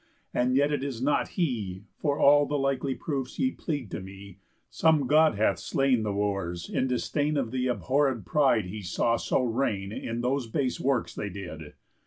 And 0.33 0.55
yet 0.55 0.71
it 0.71 0.83
is 0.83 0.99
not 0.99 1.27
he, 1.37 1.83
For 1.99 2.17
all 2.17 2.47
the 2.47 2.57
likely 2.57 2.95
proofs 2.95 3.37
ye 3.37 3.51
plead 3.51 3.91
to 3.91 3.99
me,— 4.01 4.39
Some 4.71 5.05
God 5.05 5.35
hath 5.35 5.59
slain 5.59 6.01
the 6.01 6.11
Wooers 6.11 6.67
in 6.67 6.87
disdain 6.87 7.37
Of 7.37 7.51
the 7.51 7.67
abhorréd 7.67 8.25
pride 8.25 8.65
he 8.65 8.81
saw 8.81 9.15
so 9.17 9.43
reign 9.43 9.91
In 9.91 10.21
those 10.21 10.47
base 10.47 10.79
works 10.79 11.13
they 11.13 11.29
did. 11.29 11.75